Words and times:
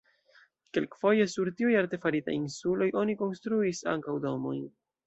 Kelkfoje 0.77 1.27
sur 1.35 1.51
tiuj 1.59 1.77
artefaritaj 1.83 2.35
insuloj 2.39 2.91
oni 3.05 3.19
konstruis 3.25 3.87
ankaŭ 3.97 4.21
domojn. 4.29 4.71